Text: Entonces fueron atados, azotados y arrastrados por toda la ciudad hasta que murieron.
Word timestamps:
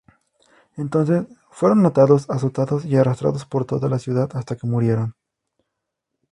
Entonces 0.77 1.27
fueron 1.51 1.85
atados, 1.85 2.27
azotados 2.27 2.85
y 2.85 2.95
arrastrados 2.95 3.45
por 3.45 3.65
toda 3.65 3.87
la 3.87 3.99
ciudad 3.99 4.31
hasta 4.33 4.55
que 4.55 4.65
murieron. 4.65 5.13